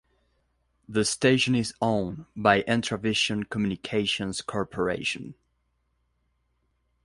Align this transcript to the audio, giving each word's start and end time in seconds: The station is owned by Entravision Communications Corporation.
The 0.89 1.05
station 1.05 1.53
is 1.53 1.75
owned 1.79 2.25
by 2.35 2.63
Entravision 2.63 3.47
Communications 3.47 4.41
Corporation. 4.41 5.35